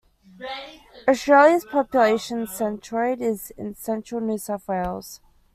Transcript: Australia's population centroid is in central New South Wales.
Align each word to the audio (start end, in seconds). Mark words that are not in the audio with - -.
Australia's 1.07 1.63
population 1.63 2.47
centroid 2.47 3.21
is 3.21 3.51
in 3.55 3.75
central 3.75 4.19
New 4.19 4.39
South 4.39 4.67
Wales. 4.67 5.21